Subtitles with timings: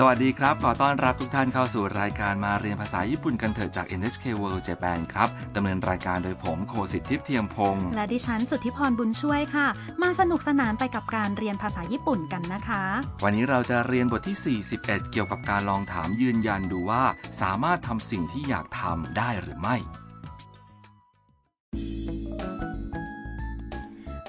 [0.00, 9.66] สวัสดีครับ ขอต้อนรับทุกท่านเข้าสู่รายการมาเรียนภาษาญี่ปุ่นกันเถอะจาก NHK World Japan ครับดำเนินรายการโดยผมโคสิทธิ์ทิพย์เทียมพงศ์และดิฉันสุทธิพรบุญช่วยค่ะ
[10.02, 12.82] มาสนุกสนานไปกับการเรียนภาษาญี่ปุ่นกันนะคะ
[13.24, 17.04] วันนี้เราจะเรียนบทที่ 41 เกี่ยวกับการลองถามยืนยันดูว่า
[17.40, 19.76] สามารถทำสิ่งที่อยากทำได้หรือไม่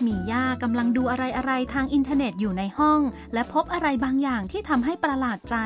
[0.07, 3.00] มีย่ากำลังดูอะไรอะไรๆทางอินเทอร์เน็ตอยู่ในห้อง
[3.35, 5.57] และพบอะไรบางอย่างที่ทำให้ประหลาดใจ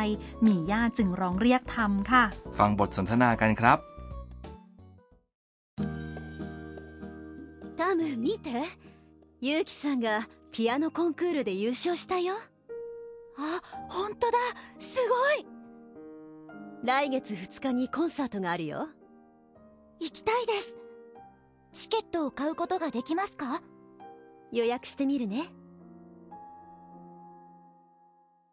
[0.42, 2.24] หมีย่าจึงร้องเรียกทำค่ะ
[2.58, 3.78] ฟังบทสนทนากันครับ
[7.76, 8.50] タム見て
[9.40, 12.34] ユウキさんがピアノコンクールで優勝したよ
[13.38, 14.38] あ本当だ
[14.78, 15.46] すごい
[16.82, 18.88] 来月2日にコンサートがあるよ
[20.00, 20.74] 行きたいです
[21.72, 23.62] チケットを買うことができますか
[24.52, 25.52] 予約してみるね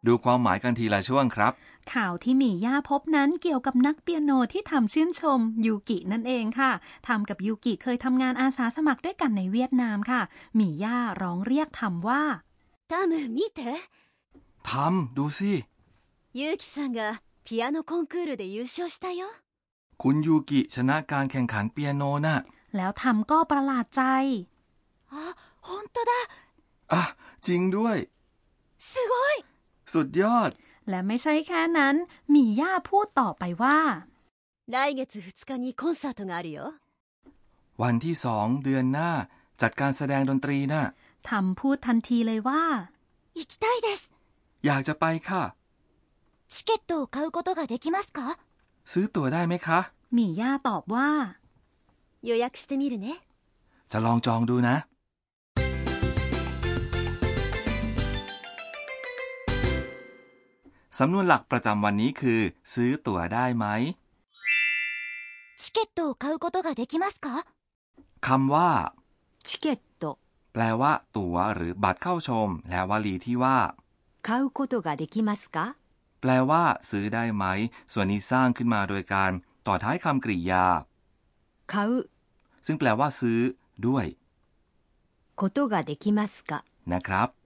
[0.06, 1.52] ดูความหมายกันทีละช่วงครับ
[1.92, 6.72] ข่าวที่หมีย่าพบนั้นเกี่ยวกับนักเปียโนที่ทำชื่นชมยูกินั่นเองค่ะ
[7.08, 10.20] ทำกับยูกิเคยทำงานอาสาสมัครด้วยกันในเวียดนามค่ะ
[10.56, 12.22] หมีย่าร้องเรียกทำว่า
[12.90, 13.60] タム見て
[14.68, 15.52] ทำดูสิ
[16.38, 17.00] ユウキさんが
[17.46, 19.26] ピアノコンクールで優勝したよ
[20.02, 22.36] คุณยูกิชนะการแข่งขันเปียโนน่ะ
[22.76, 24.02] แล้วทำก็ประหลาดใจ
[25.12, 25.14] あ
[25.68, 26.12] 本当だ
[26.92, 27.02] อ่ะ
[27.46, 27.96] จริงด้วย
[28.78, 29.44] すごい
[29.92, 30.50] สุดยอด
[30.88, 31.94] และไม่ใช่แค่นั้น
[32.30, 33.78] หมีย่าพูดต่อไปว่า
[34.74, 36.58] 来月2日にコンサートがあるよ
[37.82, 39.10] วันที่สองเดือนหน้า
[39.62, 40.84] จัดการแสดงดนตรีน่ะ
[41.28, 42.62] ทำพูดทันทีเลยว่า
[43.38, 44.00] 行きたいです
[44.66, 45.42] อยากจะไปค่ะ
[46.52, 48.38] チケットを買うことができますか
[48.84, 49.80] ซื้อตั๋วได้ไหมคะ
[50.14, 51.08] หมีย่าตอบว่า
[52.22, 53.06] 予約してみるね
[53.90, 54.76] จะลองจองดูนะ
[60.98, 62.40] สำนวนหลักประจำวันนี้คือ
[62.72, 63.66] ซื้อตั๋วได้ไหม
[65.60, 67.46] チケットを買うことができますか
[68.26, 68.92] คำว่า
[69.42, 70.18] チケット
[70.52, 73.58] แปลว่า ตั๋วหรือบัตรเข้าชม และวลีที่ว่า
[74.26, 75.76] 買うことができますか
[76.20, 77.44] แปลว่า ซื้อได้ไหม
[77.92, 79.30] ส่วนนี้สร้างขึ้นมาโดยการ
[79.66, 80.64] ต่อท้ายคำกริยา
[81.72, 81.92] 買う
[82.66, 83.40] ซึ่งแปลว่า ซื้อ
[83.86, 84.06] ด้วย
[85.40, 87.37] ことができますか นะครับ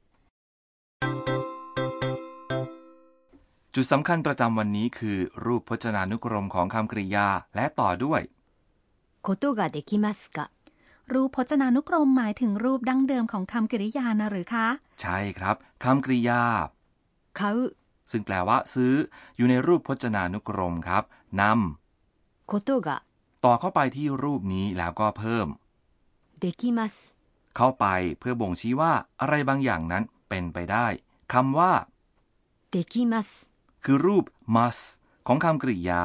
[3.75, 7.27] จุดสำคัญประจำวันนี้คือ รูปพจนานุกรมของคำกริยา
[7.57, 8.23] และต่อด้วย
[9.27, 10.39] ことができますか
[11.13, 14.67] รูปพจนานุกรมหมายถึงรูปดั้งเดิมของคำกริยานะหรือคะ
[15.01, 16.43] ใช่ครับคำกริยา
[17.39, 17.59] 買う
[18.11, 18.95] ซึ่งแปลว่า ซื้อ
[19.37, 21.03] อยู่ในรูปพจนานุกรมครับ
[21.41, 21.43] น
[22.51, 22.89] ことが
[23.21, 25.47] ำต่อเข้าไปที่รูปนี้แล้วก็เพิ่ม
[26.43, 26.95] できます
[27.57, 27.87] เข้าไป
[28.19, 30.87] เพื่อบ่งชี้ว่าอะไรบางอย่างนั้นเป็นไปได้
[31.33, 31.73] คำว่า
[32.75, 33.29] できます
[33.85, 34.25] คือรูป
[34.55, 34.83] must
[35.27, 36.05] ของคำกริยา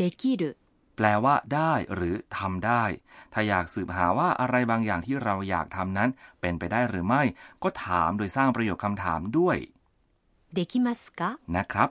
[0.00, 0.42] できる
[0.96, 2.84] แปลว่า ได้หรือทำได้
[3.32, 7.22] ถ้าอยากสืบหาว่าอะไรบางอย่างที่เราอยากทำนั้น เป็นไปได้หรือไม่
[7.62, 9.56] ก็ถามโดยสร้างประโยคคำถามด้วย
[10.56, 11.20] できますか
[11.56, 11.88] นะครับ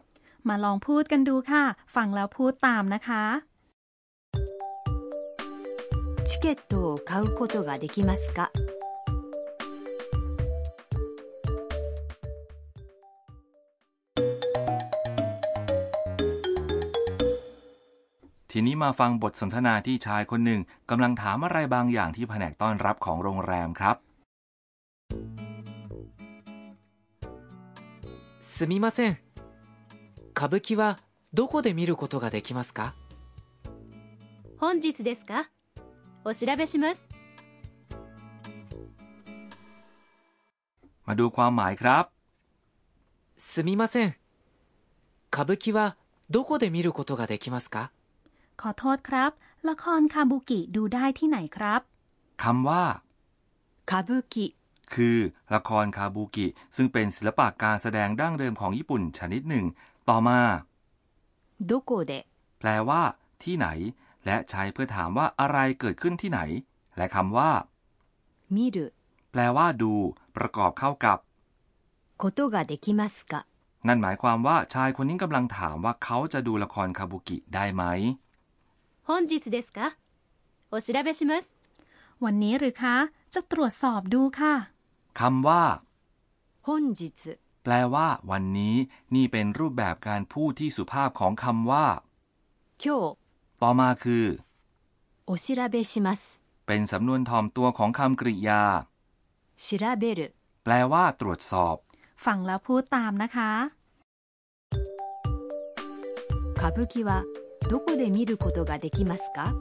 [0.47, 1.63] มาลองพูดกันดูค่ะ
[1.95, 3.23] ฟังแล้วพูดตามนะคะ
[6.29, 8.49] チケットを買うことができますか
[18.87, 23.95] มาฟังบทสนทนาที่ชายคนหนึ่งกำลังถามอะไรบางอย่างที่แผนกต้อนรับของโรงแรมครับ
[28.55, 29.11] すみません
[30.37, 30.99] 歌舞伎は
[31.33, 32.93] どこで見ることができますか
[34.57, 35.49] 本日ですか
[36.23, 37.07] お調べします
[41.05, 42.05] มาดูความหมายครับ
[43.37, 44.15] すみません
[45.33, 45.97] 歌舞伎は
[46.29, 47.91] どこで見ることができますか
[48.62, 49.30] ขอโทษครับ
[49.68, 51.80] ละครคาบุกิดูได้ที่ไหนครับ
[52.42, 52.84] คำว่า
[53.90, 54.46] คาบุกิ
[54.94, 55.18] คือ
[55.54, 56.46] ละครคาบุกิ
[56.76, 59.64] ซึ่งเป็นศิลปะการแสดงดั้งเดิมของญี่ปุ่นชนิดหนึ่ง
[60.08, 60.40] ต่อมา
[61.66, 62.12] โดโกเด
[62.60, 63.02] แปลว่า
[63.42, 63.68] ที่ไหน
[64.24, 66.40] และใช้เพื่อถามว่าอะไรเกิดขึ้นที่ไหน
[66.96, 67.50] และคำว่า
[68.54, 68.86] มิรุ
[69.32, 69.92] แปลว่าดู
[70.36, 71.18] ประกอบเข้ากับ
[72.22, 73.32] ことができますか
[73.86, 77.84] นั่นหมายความว่าชายคนนี้กำลังถามว่าเขาจะดูละครคาบุกิได้ไหม
[79.07, 79.97] 本日ですか
[80.71, 81.53] お調べします
[82.23, 82.95] วันนี้หรือคะ
[83.33, 84.53] จะตรวจสอบดูค่ะ
[85.19, 85.63] คำว่า
[86.65, 87.01] 本日
[87.63, 88.75] แปลว่า วันนี้
[89.15, 91.87] นี่เป็นรูปแบบการพูดที่สุภาพของคำว่า
[92.83, 93.17] 今日
[93.61, 94.25] ต่อมาคือ
[95.29, 96.21] お調べします
[96.67, 98.63] เป็นสำนวนทอมตัวของคำกริยา
[99.65, 99.67] 調
[100.01, 100.19] べる
[100.63, 101.75] แปลว่า ตรวจสอบ
[102.25, 103.51] ฟังแล้วพูดตามนะคะ
[106.59, 107.11] 歌舞伎は
[107.68, 109.54] どこで見ることができますか？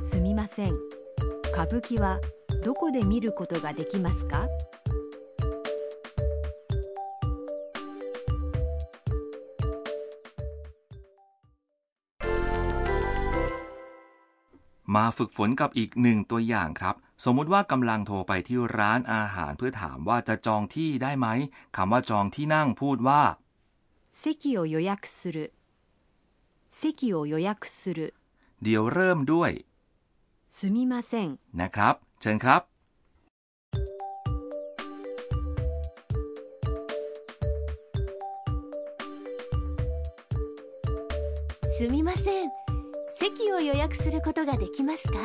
[0.00, 0.72] すみません。
[1.52, 2.18] 歌舞伎は
[2.64, 4.48] どこで見ることができますか？
[14.95, 21.27] มาฝึกฝนกับอีกหนึ่งตัวอย่างครับ สมมุติว่ากำลังโทรไปที่ร้านอาหารเพื่อถามว่าจะจองที่ได้ไหม
[21.77, 23.21] คำว่าจองที่นั่งพูดว่า
[24.21, 24.23] 席
[24.57, 25.37] を予約する
[26.79, 27.99] 席を予約する
[28.63, 29.51] เดี๋ยวเริ่มด้วย
[30.49, 31.27] すみません
[31.59, 32.61] นะครับ เชิญครับ
[41.77, 42.60] すみません
[43.21, 45.17] 席を予約することができますか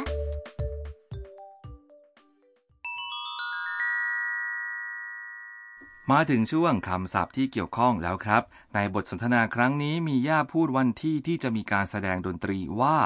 [6.11, 8.43] มาถึงช่วงคำศัพท์ที่เกี่ยวข้องแล้วครับ
[8.75, 12.99] ในบทสนทนาครั้งนี้มีย่าพูดวันที่ที่จะมีการแสดงดนตรีว่า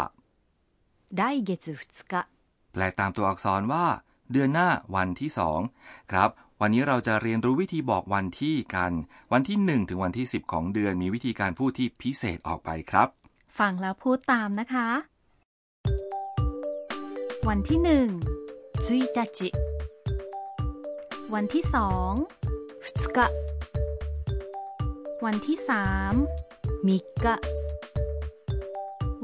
[1.20, 2.14] 来月2日
[2.72, 3.86] แปลตามตัวอักษรว่า
[4.32, 5.60] เดือนหน้าวันที่สอง
[6.12, 6.30] ครับ
[6.60, 8.92] วันนี้เราจะเรียนรู้วิธีบอกวันที่กัน
[9.32, 13.08] วันที่ 1 ถึงวันที่ 10 ของเดือนมีวิธีการพูดที่พิเศษออกไปครับ
[13.59, 14.88] ฟังแล้วพูดตามนะคะ
[17.48, 18.07] วันที่หนึ่ง
[18.86, 19.50] จุยตัจิ
[21.33, 22.12] วันที่สอง
[22.83, 23.27] ฟุตกะ
[25.25, 26.13] วันที่สาม
[26.88, 27.36] มิกะ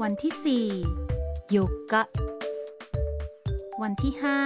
[0.02, 0.66] วันที่สี่
[1.50, 1.56] โย
[1.92, 2.02] กะ
[3.82, 4.38] วันที่ห้า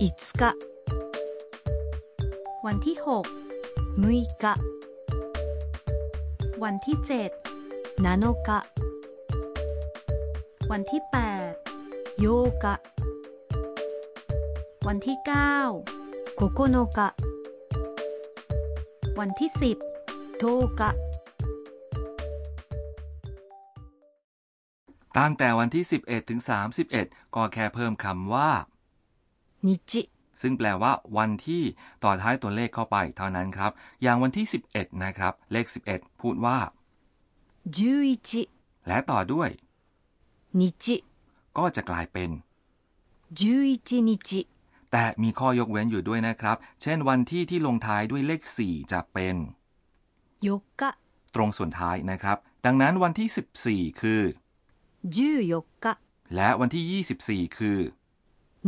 [0.00, 0.50] อิสกะ
[2.66, 3.24] วันที่หก
[4.02, 4.54] มุยกะ
[6.62, 7.30] วันที่เจ็ด
[8.05, 8.49] 7日
[10.71, 11.17] วันที่แป
[11.49, 11.51] ด
[12.19, 12.65] 8日
[14.87, 15.57] วันที่เก้า
[16.39, 16.99] 9日
[19.19, 19.77] วันที่สิบ
[20.41, 20.83] 10日
[25.17, 26.41] ตั้งแต่วันที่ 11 ถึง
[26.87, 28.49] 31 ก็แค่เพิ่มคำว่า
[29.67, 29.69] 日
[30.41, 31.63] ซึ่งแปลว่า วันที่
[32.03, 33.71] ต่อท้ายตัวเลขเข้าไปเท่านั้นครับ
[34.03, 36.57] อย่างวันที่ 11 นะครับ เลข 11 พูดว่า
[37.68, 39.50] 11และต่อด้วย
[40.60, 40.86] นิจ
[41.58, 42.30] ก็จะกลายเป็น
[43.38, 44.30] 11นิจ
[44.92, 49.36] แต่มีข้อยกเว้นอยู่ด้วยนะครับ เช่นวันที่ที่ลงท้ายด้วยเลข 4 จะเป็น
[50.46, 50.48] ย
[50.80, 50.90] กะ
[51.34, 52.36] ตรงส่วนท้ายนะครับ
[52.66, 54.22] ดังนั้นวันที่ 14 คือ
[55.02, 55.94] 14ะ
[56.34, 57.78] และวันที่ 24 คือ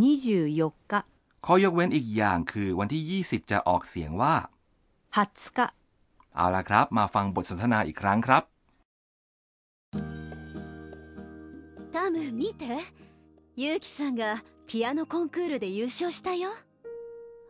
[0.02, 1.02] 24ะ
[1.46, 4.34] ข้อยกเว้นอีกอย่างคือวันที่ 20 จะออกเสียงว่า
[5.00, 5.68] 20ะ
[6.36, 8.42] เอาละครับ มาฟังบทสนทนาอีกครั้งครับ
[11.92, 12.64] タム見て。
[13.54, 16.48] ユウキさんがピアノコンクールで優勝したよ。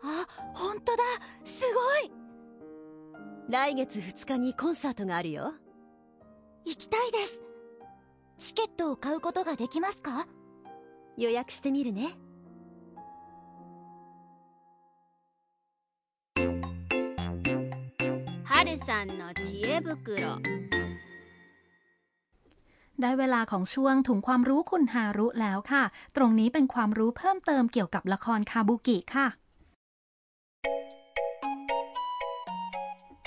[0.02, 1.02] あ本当だ。
[1.44, 2.10] すごい。
[3.48, 5.54] 来月2日にコンサートがあるよ。
[6.64, 7.40] 行きたいです。
[8.38, 10.26] チケットを買うことができますか？
[11.16, 12.08] 予約してみるね。
[18.44, 20.38] 春さんの知恵袋。
[23.00, 25.82] ได้เวลาของช่วงถุงความรู้คุณฮารุแล้วค่ะ
[26.16, 29.41] ตรงนี้เป็นความรู้เพิ่มเติมเกี่ยวกับละครคาบุกิค่ะ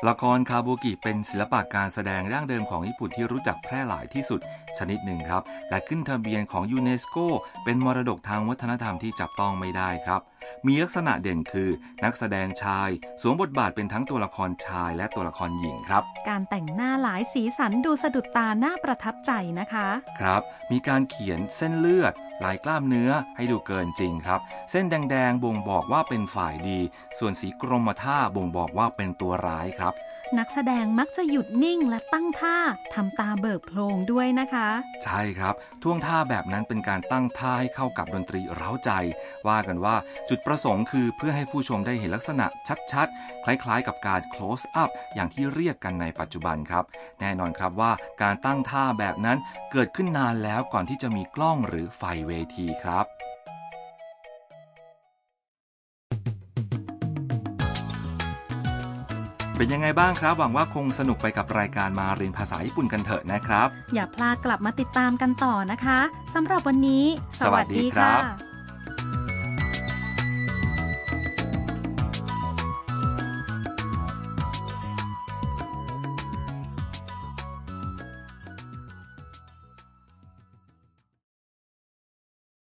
[0.08, 4.40] ละครคาบุกิเป็นศิลปะการแสดงดั้งเดิมของญี่ปุ่นที่รู้จักแพร่หลายที่สุด
[4.78, 7.18] ชนิดหนึ่งครับ และขึ้นทะเบียนของยูเนสโก
[7.64, 10.22] เป็นมรดกทางวัฒนธรรมที่จับต้องไม่ได้ครับ
[10.68, 11.70] มีลักษณะเด่นคือ
[12.04, 12.90] นักแสดงชาย
[13.22, 19.88] สวมบทบาทเป็นทั้งตัวละครชายและตัวละครหญิงครับ การแต่งหน้าหลายสีสันดูสะดุดตาน่าประทับใจนะคะ
[20.20, 24.40] ครับ มีการเขียนเส้นเลือดลายกล้ามเนื้อให้ดูเกินจริงครับ
[24.72, 26.80] เส้นแดงๆบ่งบอกว่าเป็นฝ่ายดี
[27.20, 29.94] ส่วนสีกรมท่าบ่งบอกว่าเป็นตัวร้ายครับ
[30.40, 32.58] นักแสดงมักจะหยุดนิ่งและตั้งท่า
[32.94, 34.68] ทำตาเบิกโพลงด้วยนะคะ
[35.04, 38.92] ใช่ครับ ท่วงท่าแบบนั้นเป็นการตั้งท่าให้เข้ากับดนตรีเร้าใจ
[39.48, 39.96] ว่ากันว่า
[40.30, 42.46] จุดประสงค์คือเพื่อให้ผู้ชมได้เห็นลักษณะ
[42.92, 46.84] ชัดๆ คล้ายๆ กับการ close up อย่างที่เรียกกันในปัจจุบันครับ
[47.20, 49.38] แน่นอนครับว่าการตั้งท่าแบบนั้น
[49.72, 53.06] เกิดขึ้นนานแล้วก่อนที่จะมีกล้องหรือไฟเวทีครับ
[59.58, 66.00] เป็นยังไงบ้างครับ หวังว่าคงสนุกไปกับรายการมาเรียนภาษาญี่ปุ่นกันเถอะนะครับ อย่าพลาดกลับมาติดตามกันต่อนะคะ
[66.34, 67.06] สำหรับวันนี้
[67.40, 68.55] สวัสดีครับ